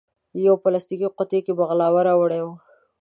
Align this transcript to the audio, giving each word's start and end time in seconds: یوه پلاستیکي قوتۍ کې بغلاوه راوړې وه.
یوه 0.45 0.61
پلاستیکي 0.63 1.07
قوتۍ 1.17 1.39
کې 1.45 1.53
بغلاوه 1.59 2.01
راوړې 2.07 2.39
وه. 2.45 2.55